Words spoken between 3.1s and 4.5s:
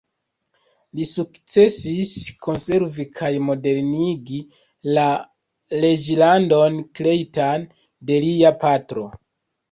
kaj modernigi